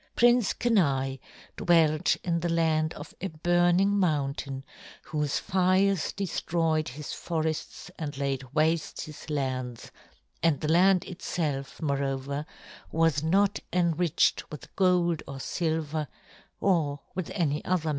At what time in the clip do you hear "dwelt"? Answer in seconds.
1.57-2.15